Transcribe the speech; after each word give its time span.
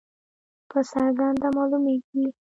په 0.69 0.79
څرګنده 0.89 1.47
معلومیږي. 1.55 2.25